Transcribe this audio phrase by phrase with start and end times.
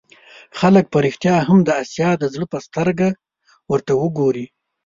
[0.59, 3.07] خلک په رښتیا هم د آسیا د زړه په سترګه
[3.71, 4.45] ورته وګوري.